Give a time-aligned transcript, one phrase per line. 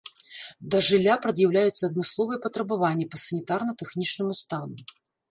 [0.75, 4.75] Да жылля прад'яўляюцца адмысловыя патрабаванні па санітарна-тэхнічнаму стану.